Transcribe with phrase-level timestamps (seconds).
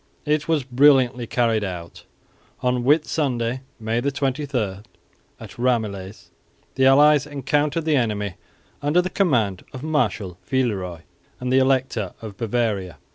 [0.25, 2.05] It was brilliantly carried out.
[2.63, 4.77] On Whit Sunday, May 23,
[5.39, 6.31] at Ramillies
[6.73, 8.33] the allies encountered the enemy
[8.81, 11.01] under the command of Marshal Villeroi
[11.39, 12.97] and the Elector of Bavaria.